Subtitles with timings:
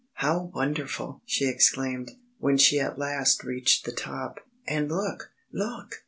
[0.13, 2.09] "How wonderful!" she exclaimed,
[2.39, 4.39] when she at last reached the top.
[4.67, 5.97] "And look LOOK!